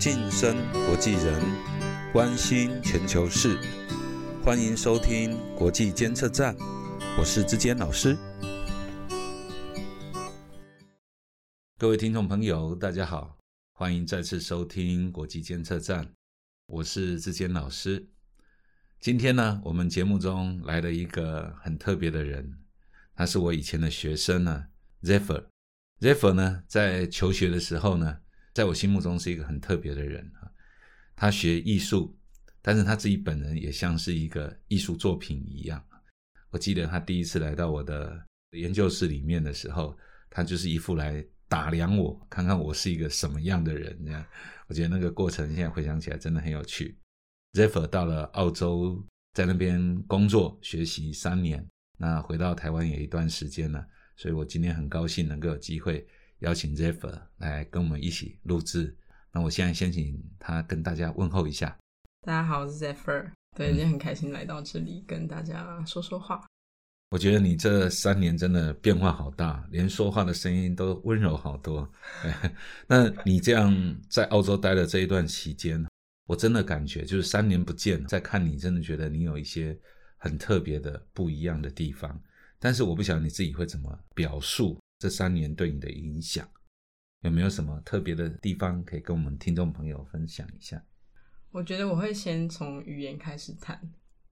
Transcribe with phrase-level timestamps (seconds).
[0.00, 0.56] 晋升
[0.86, 1.42] 国际人，
[2.10, 3.58] 关心全球事，
[4.42, 6.56] 欢迎收听国际监测站，
[7.18, 8.16] 我是志坚老师。
[11.76, 13.36] 各位听众朋友，大家好，
[13.74, 16.10] 欢迎再次收听国际监测站，
[16.64, 18.08] 我是志坚老师。
[19.00, 22.56] 今天呢，我们节目中来了一个很特别的人，
[23.14, 24.64] 他是我以前的学生呢
[25.02, 25.44] ，Zephyr。
[26.00, 28.20] Zephyr 呢，在求学的时候呢。
[28.60, 30.44] 在我心目中是一个很特别的人啊，
[31.16, 32.14] 他学艺术，
[32.60, 35.82] 但是他自己本人也像是一个艺术作品一样。
[36.50, 39.96] 我记得他第一次来到我的研究室里面的时候，
[40.28, 43.98] 他就是一副来打量我，看看我是一个什么样的人。
[44.04, 44.22] 这样，
[44.66, 46.98] 我觉得那个过程现在回想起来真的很有趣。
[47.54, 53.82] Zephyr 到了澳洲，在那边工作学习三年，那回到台湾也一段时间了，
[54.16, 56.06] 所以我今天很高兴能够有机会。
[56.40, 58.96] 邀请 Zephyr 来跟我们一起录制。
[59.32, 61.76] 那我现在先请他跟大家问候一下。
[62.22, 63.30] 大家好，我是 Zephyr。
[63.56, 66.42] 对，今天很开心来到这里跟大家说说话。
[67.10, 71.86] 我觉得你这三年真的变化好大，连说话的声音都温柔好多。
[72.88, 75.84] 那你这样在澳洲待的这一段期间，
[76.26, 79.78] 我真的感觉就是三年不见，再看你，真的觉得你有一些
[80.16, 82.18] 很特别的不一样的地方。
[82.58, 84.78] 但是我不晓得你自己会怎么表述。
[85.00, 86.46] 这三年对你的影响
[87.22, 90.84] 有没有什么特别的地方可以跟我们听众朋友分享一下？
[91.50, 93.80] 我觉得我会先从语言开始谈。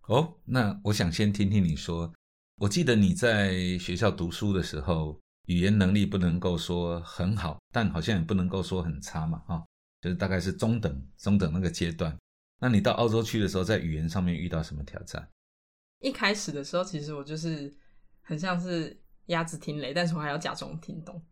[0.08, 2.12] 哦，那我想先听听你说。
[2.56, 9.64] 我记得你在学校读书的时候，语言能力不能够说很好，但好像也不能够说很差嘛，哈，
[10.02, 12.14] 就是大概是中等中等那个阶段。
[12.60, 15.26] 那你到澳洲去的时候，在语言上面遇到什么挑战？
[16.00, 17.74] 一开始的时候，其实我就是
[18.20, 19.00] 很像是。
[19.28, 21.22] 鸭子听雷，但是我还要假装听懂，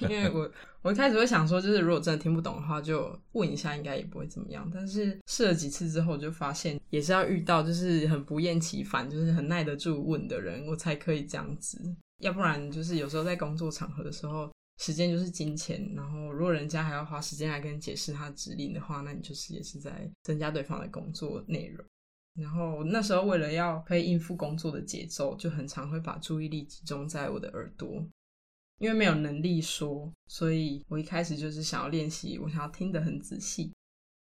[0.00, 0.50] 因为我
[0.82, 4.70] 我一开始会想说，就是如果真的听不懂的话，就问一下，应该也不会怎么样。
[4.72, 11.78] 但是试了几次之后，就发现也是要遇到就是很不厌其烦，就是很耐得住问的人，我才可以这样子。
[12.18, 14.50] 要不然就是有时候在工作场合的时候，
[14.82, 21.84] 时间就是金钱，然后如果人家还要花时间来跟你解释他的指令的话，那你就是也是在增加对方的工作内容。
[22.34, 28.04] 然后那时候为了要可以应付工作的节奏，就很常会把注意力集中在我的耳朵，
[28.78, 33.72] 因为没有能力说，所以我一开始就是想要练习，我想要听得很仔细。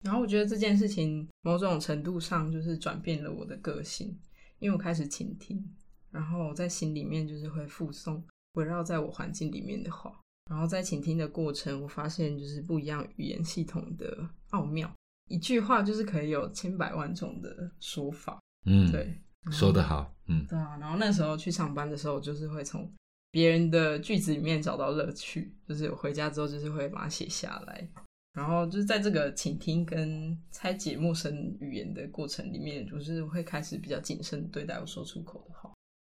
[0.04, 4.18] 然后我觉得这件事情某种程度上就是转变了我的个性，
[4.58, 5.62] 因为我开始倾听，
[6.10, 10.20] 然后在心里面就是会附送围绕在我环境里面的话，
[10.50, 14.92] 然后在倾听的过程，我发现就是不一样语言系统的奥妙。
[15.28, 20.76] 一句话就是可以有千百万种的说法，嗯，对，说得好，嗯，对啊。
[20.80, 22.90] 然后那时候去上班的时候，就是会从
[23.30, 27.88] 别人的句子里面找到乐趣，就是回家之后就是会把它写下来。
[28.32, 35.70] 然后就是在这个倾听跟拆解陌生语言的过程里面，就是会开始比较谨慎对待我说出口的话。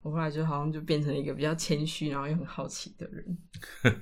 [0.02, 3.38] 我后来就好像就变成一个比较谦虚，然后又很好奇的人。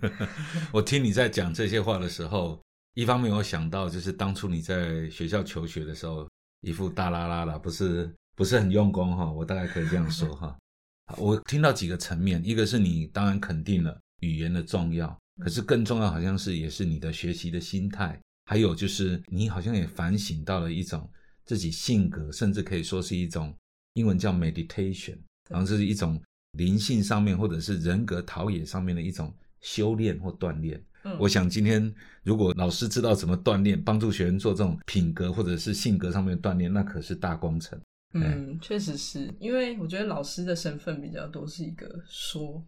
[0.73, 2.61] 我听你在讲这些话的时候。
[2.97, 6.27] 一方面，我想到就是当初你在学校求学的时候，
[6.63, 9.31] 一副大拉拉啦，不是不是很用功哈。
[9.31, 10.57] 我大概可以这样说哈。
[11.19, 21.07] 我听到几个层面，一个是你当然肯定了语言的重要，可是更重要好像是也是你的学习的心态，还有就是你好像也反省到了一种
[21.45, 23.55] 自己性格，甚至可以说是一种
[23.93, 25.19] 英文叫 meditation，
[25.51, 26.19] 然后这是一种
[26.53, 30.83] 灵性上面或者是人格陶冶上面的一种修炼或锻炼。
[31.19, 37.81] 我想今天如果老师知道怎么锻炼，帮助学生做这种品格或者是性格上面的锻炼，那可是大工程。
[38.13, 42.65] 嗯，确实是因为我觉得老师的身份比较多是一个说，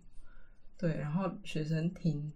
[0.76, 2.30] 对，然后学生听，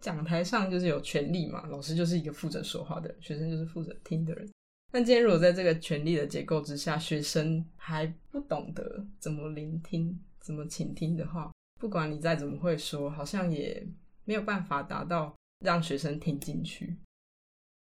[0.00, 4.48] 讲台上就是有权利嘛，老师就是一个负责说话的人，学生就是负责听的人。
[4.92, 13.86] 那今天如果在这个权力的结构之下，学生还不懂得怎么聆听、怎么倾听的话，不管你再怎么会说，好像也
[14.24, 15.34] 没有办法达到。
[15.60, 16.98] 让学生听进去，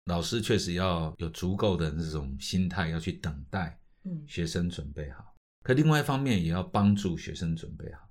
[0.06, 5.35] 老师确实要有足够的那种心态，要去等待，嗯，学生准备好。
[5.64, 8.02] 可另外一方面，也要帮助学生准备好。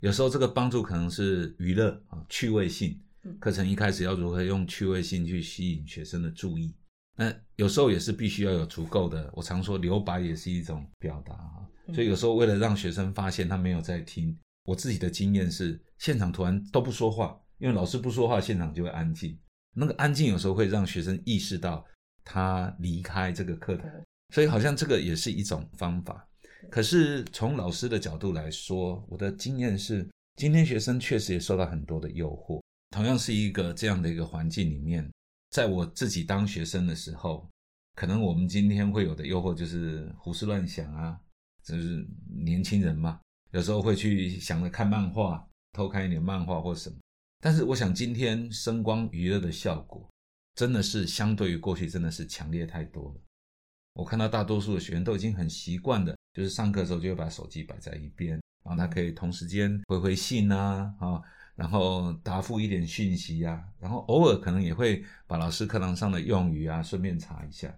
[0.00, 3.00] 有时候这个帮助可能是娱乐啊，趣味性。
[3.40, 6.74] 课程一开始要如何用趣味性去吸引学生的注意？
[7.16, 9.28] 那有时候也是必须要有足够的。
[9.34, 11.66] 我常说留白也是一种表达啊。
[11.94, 17.40] 所以有时候为了让学生发现他没有在听，我自己的经验是，现场突然都不说话。
[17.58, 19.38] 因为老师不说话，现场就会安静。
[19.74, 21.84] 那个安静有时候会让学生意识到
[22.24, 23.90] 他离开这个课堂，
[24.34, 26.26] 所以好像这个也是一种方法。
[26.70, 32.60] 可是从老师的角度来说，我的经验是，今天学生确实也受到很多的诱惑。
[32.90, 35.08] 同样是一个这样的一个环境里面，
[35.50, 37.48] 在我自己当学生的时候，
[37.94, 41.18] 可能我们今天会有的诱惑就是胡思乱想啊，
[41.62, 42.06] 就是
[42.42, 43.20] 年轻人嘛，
[43.52, 46.96] 有时候会去想着看漫画，偷看一点漫画或什么。
[47.46, 50.10] 但是我想，今天声光娱乐的效果，
[50.56, 53.20] 真的是相对于过去真的是强烈太多了。
[53.92, 58.32] 我看到大多数的学员都已经很习惯的，就是上课的时候就会把手机摆在一边，
[58.64, 61.22] 然后他可以同时间回回信啊，啊，
[61.54, 67.72] 然后答复一点讯息啊，然后偶尔可能也会把老师课堂上的用语啊顺便查一下。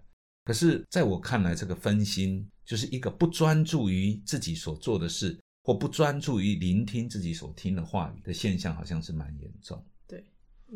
[0.45, 5.39] 可是在我看来，这个分心就是一个不专注于自己所做的事。
[5.69, 9.79] 或不专注于聆听自己所听的话语的现象，好像是蛮严重。
[10.07, 10.25] 对，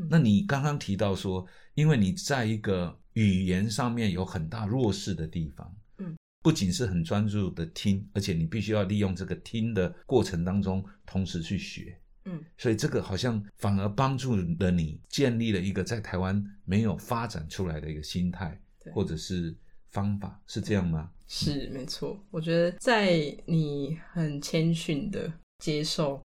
[0.07, 1.43] 那你刚刚提到说，
[1.73, 18.61] 因为你在一个语言上面有很大弱势的地方，嗯，不仅是很专注的听，而且你必须要利用这个听的过程当中，同时去学，嗯，所以这个好像反而帮助了你建立了一个在台湾没有发展出来的一个心态，
[18.93, 19.57] 或者是。
[19.93, 21.09] 方法是这样吗？
[21.27, 22.19] 是没错。
[22.29, 26.21] 我觉得在你很谦逊的接受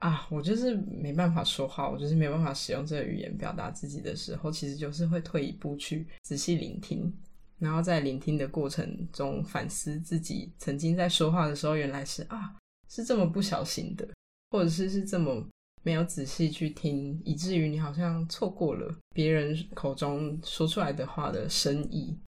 [0.00, 7.10] 啊，我就是没办法说话，我就是没有办法使用这个语言表达自己的时候，其实就是会退一步去仔细聆听，
[7.58, 12.56] 然后在聆听的过程中反思自己曾经在说话的时候，原来是啊
[12.88, 14.06] 是这么不小心的，
[14.50, 15.46] 或者是是这么
[15.82, 22.18] 没有仔细去听，以至于你好像错过了别人口中说出来的话的深意。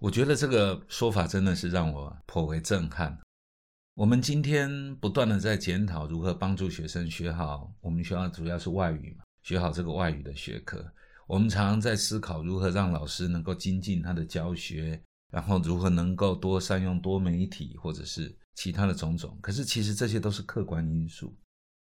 [0.00, 3.18] 我觉得这个说法真的是让我颇为震撼。
[3.92, 10.82] 我们今天不断的在检讨如何帮助学生学好我们学校主要是外语嘛，学好这个外语的学科。
[11.26, 14.98] 我们常常在思考如何让老师能够精进他的教学，
[15.30, 19.38] 然后如何能够多善用多媒体或者是其他的种种。
[19.42, 21.36] 可是其实这些都是客观因素。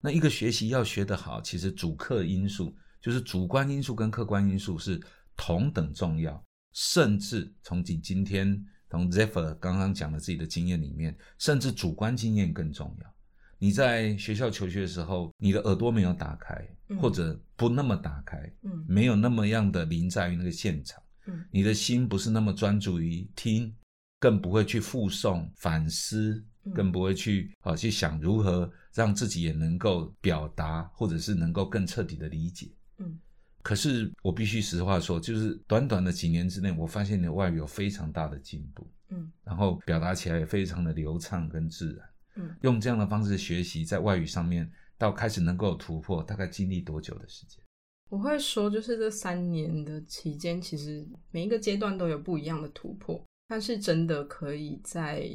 [0.02, 5.02] 那一个学习要学得好，其实主客因素就是主观因素跟客观因素是
[5.38, 6.44] 同等重要。
[6.74, 13.14] 甚至从今今天从 Zephyr 刚刚讲的自己的经验里面，甚至主观经验更重要。
[13.58, 16.68] 你在学校求学的时候，你的耳朵没有打开，
[17.00, 23.72] 或者不那么打开，嗯，没有那么样的临在于那个现场，嗯，你的心不是那么专注于听，
[24.20, 33.20] 更不会去复诵反思，更不会去啊去想如何让自己也能够表达，或者是能够更彻底的理解，嗯。
[33.64, 47.64] 可是我必须实话说，就是短短的几年之内，我发现你的外语有非常大的进步，嗯，然后表达起来也非常的流畅跟自然，嗯，用这样的方式学习，在外语上面到开始能够突破，大概经历多久的时间？
[48.10, 55.30] 我会说，就是这三年的期间，其实每一个阶段都有不一样的突破，但是真的可以在。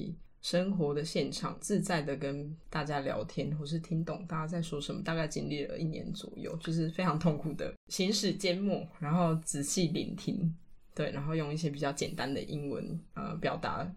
[0.47, 5.03] 生活的现场，自在的跟大家聊天，或是听懂大家在说什么。
[5.03, 10.55] 大概经历了一年左右，就是非常痛苦的行驶缄默，然后仔细聆听，
[10.95, 13.93] 对，然后用一些比较简单的英文呃表达。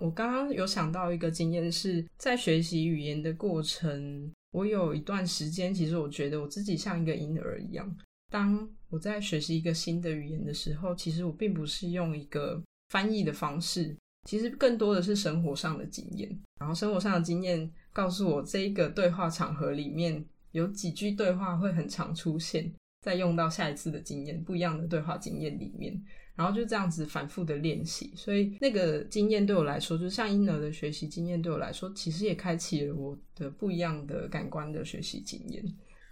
[0.00, 7.90] 我刚刚有想到一个经验，是在学习语言的过程，我有一段时间，其实我觉得我自己像一个婴儿一样。
[8.30, 13.96] 当我在学习一个新的语言的时候，其实我并不是用一个翻译的方式。
[14.24, 16.28] 其实更多的是生活上的经验，
[16.58, 22.72] 然后生活上的经验告诉我，这一个对话场合里面有几句对话会很常出现，
[23.02, 26.02] 再用到下一次的经验，不一样的对话经验里面，
[26.34, 35.62] 然后就这样子反复的练习，所以那个经验对我来说，就像婴儿的学习经验对我来说，其实也开启了我的不一样的感官的学习经验。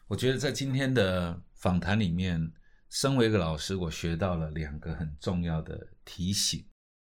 [0.06, 2.52] 我觉得在今天的访谈里面，
[2.90, 6.62] 身为一个老师，我学到了两个很重要的提醒。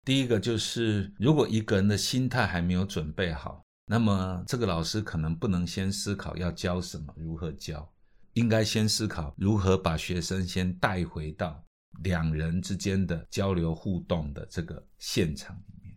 [0.05, 7.91] 第一个就是，如果一个人的心态还没有准备好，那么这个老师可能不能先思考要教什么、如何教，
[8.35, 11.65] 应该先思考如何把学生先带回到
[12.03, 15.97] 两人之间的交流互动的这个现场里面。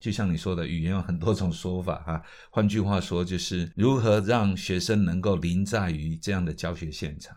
[0.00, 2.22] 就像你说的，语言有很多种说法哈。
[2.50, 7.36] 换句话说，就是如何让学生能够临在于这样的教学现场，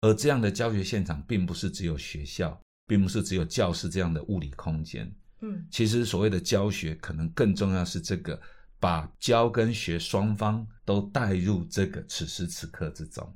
[0.00, 2.58] 而这样的教学现场并不是只有学校。
[2.90, 5.08] 并不是只有教室这样的物理空间，
[5.42, 8.36] 嗯，其实所谓的教学，可能更重要是这个
[8.80, 13.32] 把教跟学双方都带入这个此时此刻之中。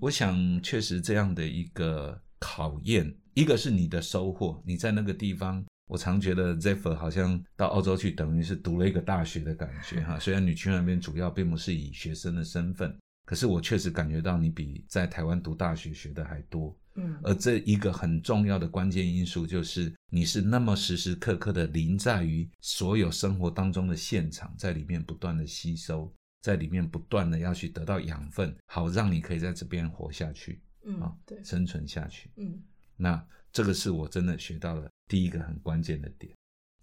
[0.00, 10.18] 我想，确实这样的一个考验，一个是你的收获，你在那个地方，我常觉得 Zephyr 好像到澳洲去，等于是读了一个大学的感觉哈。
[10.18, 16.76] 虽然你去那边主要并不是以学生的身份，可是我确实感觉到你比在台湾读大学学的还多。
[16.94, 32.62] 嗯，而这一个很重要的关键因素就是，你是那么时时刻刻的临在于所有生活当中的现场，在里面不断的吸收，在里面不断的要去得到养分，好让你可以在这边活下去，嗯，对，生存下去，嗯，
[32.96, 36.32] 那这个是我真的学到了第一个很关键的点。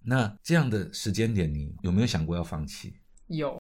[0.01, 2.95] 那这样的时间点，你有没有想过要放弃？
[3.27, 3.61] 有，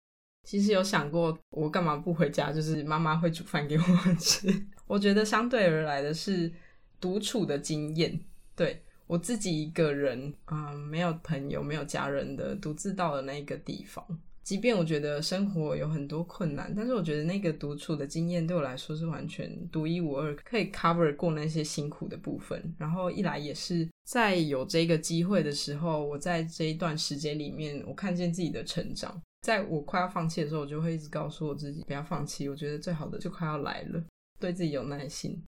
[0.48, 2.52] 其实有想过，我干嘛不回家？
[2.52, 4.48] 就是妈妈会煮饭给我们吃。
[4.92, 6.52] 我觉得相对而来的是
[7.00, 8.20] 独处的经验，
[8.58, 14.06] 对我自己一个人，嗯，没有朋友、没有家人的，独自到了那个地方。
[14.44, 22.62] 即便我觉得生活有很多困难，但是我觉得那个独处的经验对我来说是完全独一无二，可以 cover 过那些辛苦的部分。
[22.78, 29.22] 然后一来也是在有这个机会的时候，我在这一段时间里面，我看见自己的成长。
[29.48, 32.50] 在我快要放弃的时候，我就会一直告诉我自己不要放弃。
[32.50, 34.04] 我觉得最好的就快要来了，
[34.42, 35.42] 对自己有耐心。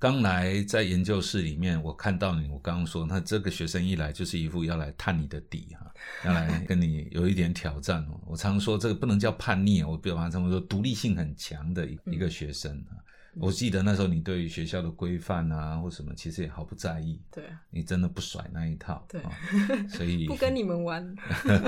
[0.00, 5.92] 刚来在研究室里面，我看到你，我刚刚说，那这个学生一来就是一副要来探你的底哈，
[6.26, 8.20] 要来跟你有一点挑战哦。
[8.26, 13.00] 我常说这个不能叫叛逆，我比方这么说，独立性很强的一个学生啊。
[13.36, 17.20] 我记得那时候你对于学校的规范啊或什么，其实也毫不在意。
[17.32, 19.06] 对啊，你真的不甩那一套。
[19.08, 19.22] 对，
[19.88, 21.14] 所以 不跟你们玩。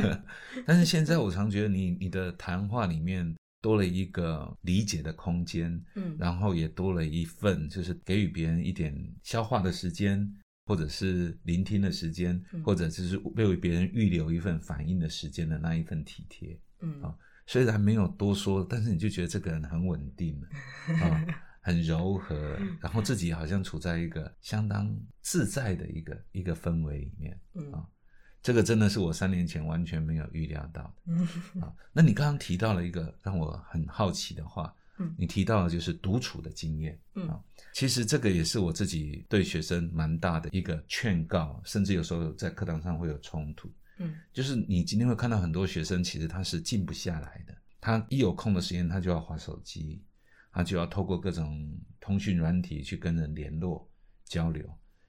[0.66, 3.34] 但是现在我常觉得你你的谈话里面。
[3.60, 10.32] 多了一个理解的空间，嗯，然后也多了一份就是给予别人一点消化的时间，
[10.66, 17.02] 或者是聆听的时间，或者就是为别人预留一份反应的时间的那一份体贴，嗯。
[17.02, 20.40] 啊，虽然没有多说，但是你就觉得这个人很稳定
[21.00, 21.26] 啊，
[21.62, 27.40] 很柔和，然后自己好像处在一个相当自在的一个一个氛围里面，
[27.72, 27.86] 啊。
[28.46, 31.60] 这个真的是我三年前完全没有预料到的。
[31.60, 31.74] 啊！
[31.92, 37.26] 那你刚刚提到了一个让我很好奇的话，嗯，你提到的就是独处的经验，嗯。
[37.26, 50.00] 啊，其实这个也是我自己对学生蛮大的一个劝告，甚至有时候在课堂上会有冲突，嗯，就是你今天会看到很多学生其实他是静不下来的，他一有空的时间他就要划手机，
[50.52, 53.90] 他就要透过各种通讯软体去跟人联络
[54.24, 54.64] 交流，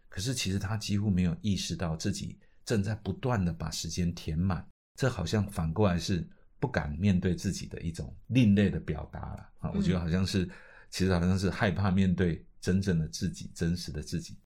[0.10, 2.40] 可是其实他几乎没有意识到自己。
[2.68, 9.72] 正在不断的把时间填满，这好像反过来是不敢面对自己的一种另类的表达了啊！
[9.74, 10.46] 我觉得好像是，
[10.90, 14.38] 其实好像是害怕面对真正的自己，真实的自己。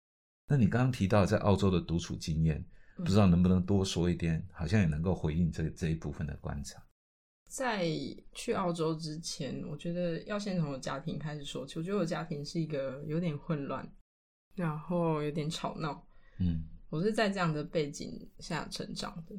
[0.47, 2.63] 那你刚刚提到在澳洲的独处经验，
[2.97, 4.47] 不知道能不能多说一点？
[4.53, 6.79] 好像也能够回应这这一部分的观察。
[7.49, 7.87] 在
[8.33, 11.79] 去澳洲之前，我觉得要先从我家庭开始说起。
[11.79, 13.91] 我觉得我家庭是一个有点混乱，
[14.53, 16.05] 然后有点吵闹，
[16.37, 16.63] 嗯。
[16.91, 19.35] 我是在这样的背景下成长的，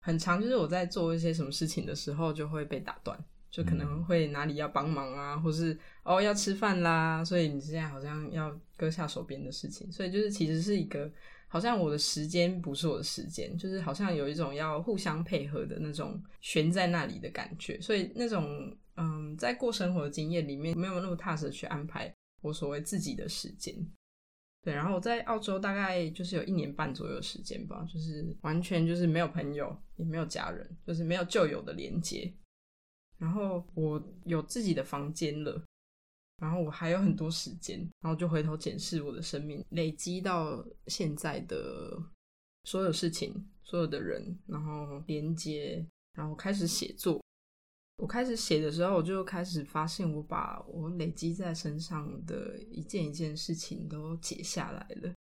[0.00, 3.16] 很长就是我在做一些什么事情的时候就会被打断，
[3.50, 11.12] 就可能会哪里要帮忙啊，或是哦要吃饭啦，所以你现在好像要割下手边的事情，所以就是其实是一个
[11.46, 22.10] 好像我的时间不是我的时间，就是好像有一种要互相配合的那种悬在那里的感觉，所以那种嗯在过生活的经验里面没有那么踏实的去安排
[22.40, 23.76] 我所谓自己的时间。
[24.62, 32.32] 对，然后我在澳洲大概就是有一年半左右时间吧，就是完全就是没有朋友，也没有家人，就是没有旧有的连接。
[33.18, 35.60] 然后我有自己的房间了，
[36.40, 42.00] 然后我还有很多时间，然后就回头检视我的生命，累积到现在的
[42.64, 47.20] 所有事情、所有的人，然后连接，然后开始写作。
[48.02, 55.14] 我开始写的时候，我就开始发现，我把我累积在身上的一件一件事情都解下来了。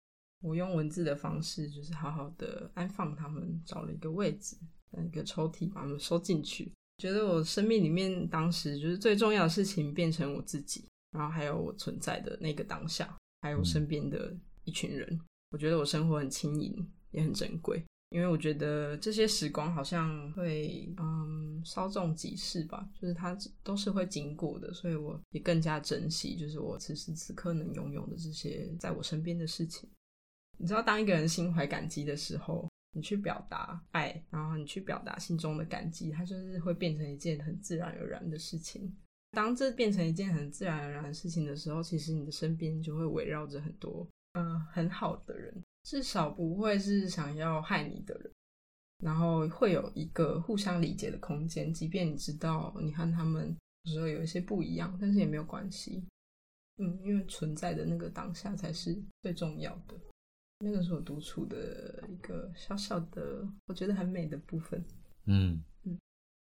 [0.44, 4.56] 我用文字的方式，就是好好的安放他们，找了一个位置，
[5.04, 6.73] 一个抽屉，把他们收进去。
[6.99, 14.32] 觉得我生命里面当时就是最重要的事情，变成我自己，然后还有我存在的那个当下，还有身边的
[14.62, 15.20] 一群人。
[15.50, 17.82] 我觉得我生活很轻盈，也很珍贵。
[18.10, 29.88] 因为我觉得这些时光好像会，嗯，稍纵即逝吧，就是它都是会经过的，所以我也更加珍惜，就是我此时此刻能拥有的这些在我身边的事情。
[30.56, 38.90] 你知道，当一个人心怀感激的时候，你去表达爱，然后你去表达心中的感激，它就是会变成一件很自然而然的事情。
[39.32, 45.62] 当这变成一件很自然而然的事情的时候，其实你的身边就会围绕着很多，嗯，很好的人。
[45.88, 48.30] 至少不会是想要害你的人，
[48.99, 56.04] 然后会有一个互相理解的空间，即便你知道你和他们有时候有一些不一样，但是也没有关系。
[56.76, 59.99] 嗯，因为存在的那个当下才是最重要的。
[60.59, 64.85] 那个是我独处的一个小小的，我觉得很美的部分。
[65.25, 65.99] 嗯嗯，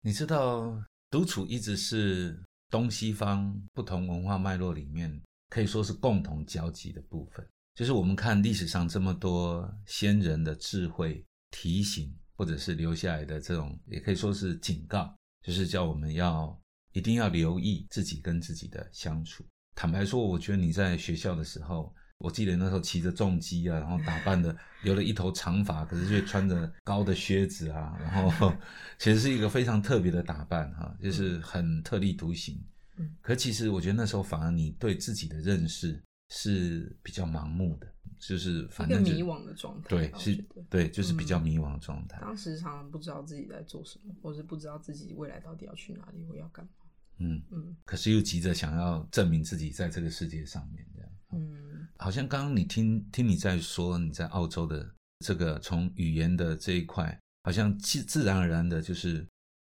[0.02, 0.80] 你知道，
[1.10, 5.20] 独处一直是东西方不同文化脉络里面
[5.50, 7.44] 可以说是共同交集的部分。
[7.82, 15.12] 就是我们看历史上这么多先人的智慧提醒，或者是留下来的这种，也可以说是警告，
[15.42, 16.56] 就是叫我们要
[16.94, 19.44] 一定要留意自己跟自己的相处。
[19.74, 28.56] 坦白说，我觉得你在学校的时候，我记得那时候骑着重机啊，然后打扮的留了一头长发，可是却穿着高的靴子啊，然后
[29.00, 32.64] 其实是一个非常特别的打扮哈、就是很特立独行。
[32.98, 36.00] 嗯，可其实我觉得那时候反而你对自己的认识
[36.34, 40.36] 是比较盲目的，就是反正迷惘的状态对，是
[40.70, 42.18] 对，就是比较嗯迷惘的状态。
[42.22, 46.72] 当时常常不知道自己在做什么，或是不知道自己未来到底要去哪里，或要干嘛。
[47.18, 51.10] 嗯，嗯可是又急着想要证明自己在这个世界上面，这样。
[51.34, 59.28] 嗯好像刚刚你听听你在说你在澳洲的这个从语言的这一块，好像自自然而然的，就是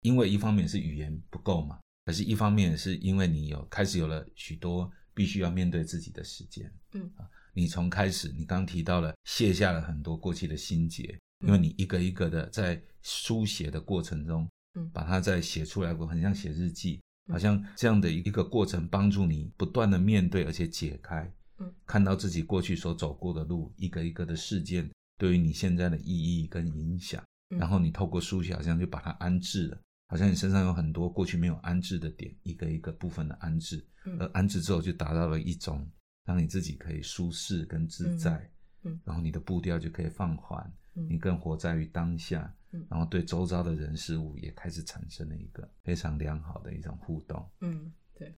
[0.01, 6.71] 因为一方面是语言不够嘛，可是一方面是因为你有开始有了许多必须要面对自己的时间。
[6.91, 7.09] 嗯。
[7.15, 14.87] 啊，你从开始你刚提到了卸下了很多过去的心结，嗯因为你一个一个的在书写的过程中，嗯。
[14.93, 17.33] 把它再写出来过，很像写日记，嗯。
[17.33, 21.73] 好像这样的一个过程，帮助你不断的面对而且解开，嗯。
[21.85, 27.57] 看到自己过去所走过的路，一个一个的事件对于你现在的意义跟影响，嗯。
[27.57, 34.17] 然后你透过书写，好像就把它安置了，好像你身上有很多过去没有安置的点，一个一个部分的安置，嗯。
[34.19, 35.89] 而安置之后就达到了一种
[36.25, 38.37] 让你自己可以舒适跟自在，
[38.83, 39.01] 嗯嗯。
[39.03, 41.07] 然后你的步调就可以放缓，嗯。
[41.09, 42.85] 你更活在于当下，嗯。
[42.89, 48.35] 然后对周遭的人事物也开始产生了一个非常良好的一种互动，嗯，对，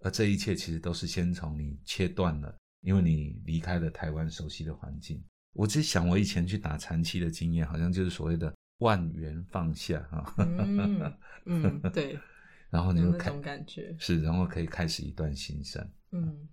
[0.00, 5.22] 而这一切其实都是先从你切断了，因为你离开了台湾熟悉的环境。
[5.52, 11.12] 我只想我以前去打禅期的经验，好像就是所谓的万元放下哈，嗯
[11.46, 12.18] 嗯，对，
[12.70, 13.94] 然后你就开感觉。
[13.98, 15.88] 是，然后可以开始一段新生。
[16.12, 16.48] 嗯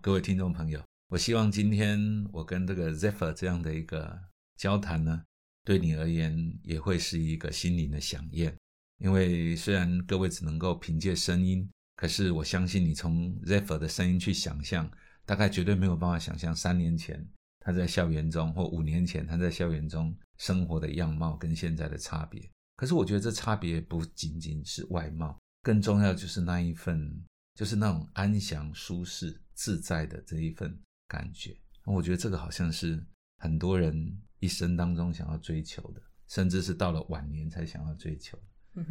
[0.00, 1.98] 各位听众朋友，我希望今天
[2.32, 4.16] 我跟这个 Zephyr 这样的一个
[4.56, 5.24] 交谈呢，
[5.64, 8.52] 对你而言也会是一个心灵的响应。
[8.98, 14.88] 因为虽然各位只能够凭借声音，可是我相信你从 Zephyr 的声音去想象，
[15.24, 17.28] 大概绝对没有办法想象三年前
[17.68, 22.50] 他在校园中，或五年前他在校园中生活的样貌跟现在的差别。
[22.76, 27.22] 可是我觉得这差别不仅仅是外貌，更重要就是那一份，
[27.54, 30.74] 就是那种安详、舒适、自在的这一份
[31.06, 31.54] 感觉。
[31.84, 38.38] 我觉得这个好像是很多人一生当中想要追求的，甚至是到了晚年才想要追求。
[38.76, 38.88] 嗯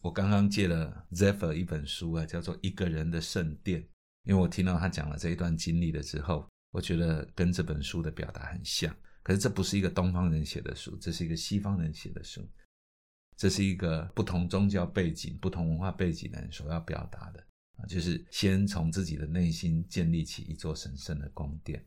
[0.00, 3.82] 我刚刚借了 Zephyr 一本书啊，叫做《一个人的圣殿》，
[4.22, 8.94] 因为我听到他讲了这一段经历了之后，我觉得跟这本书的表达很像。
[9.22, 12.48] 可是这不是一个东方人写的书，这是一个西方人写的书，
[13.36, 17.40] 这是一个不同宗教背景、不同文化背景的人所要表达的
[17.76, 21.84] 啊，就是先从自己的内心建立起一座神圣的宫殿。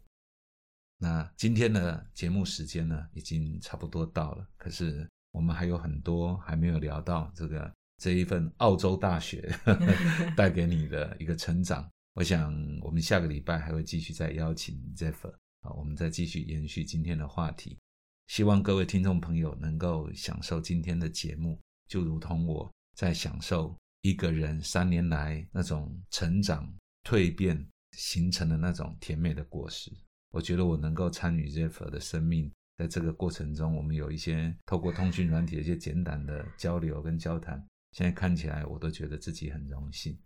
[0.99, 9.51] 那今天的节目时间呢，已经差不多到了，可是我们还有很多还没有聊到这个这一份澳洲大学
[10.37, 11.89] 带给你的一个成长。
[12.13, 12.53] 我想
[12.91, 17.79] 我们下个礼拜还会继续再邀请 Zephyr 啊，我们再继续延续今天的话题。
[18.27, 26.69] 希望各位听众朋友能够享受今天的节目，就如同我在享受一个人三年来那种成长、
[27.05, 29.89] 蜕变形成的那种甜美的果实。
[30.31, 40.17] 我觉得我能够参与 Zephyr 的生命，在这个过程中，我们有一些透过通讯软体的一些简短的交流跟交谈，现在看起来我都觉得自己很荣幸。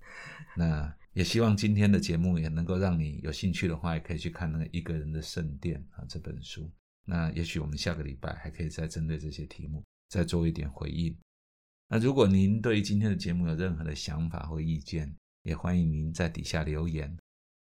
[0.55, 6.71] 那也希望今天的节目也能够让你有兴趣的话，也可以去看那个《一个人的圣殿》啊这本书。
[7.05, 11.15] 那也许我们下个礼拜还可以再针对这些题目再做一点回应。
[11.87, 17.15] 那如果您对于今天的节目有任何的想法或意见，也欢迎您在底下留言。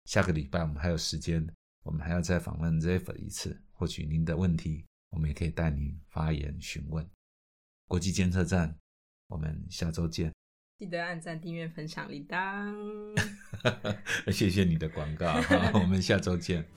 [0.06, 1.46] 下个礼拜我们还有时间，
[1.84, 7.06] 我们还要再访问 Zephyr 一次，或许您的问题，我们也可以带您发言询问。
[7.88, 8.78] 国际监测站，
[9.34, 10.32] 我们下周见，
[10.78, 12.72] 记得按赞、订阅、分享，立当。
[14.32, 15.34] 谢谢你的广告，
[15.74, 16.63] 我们下周见。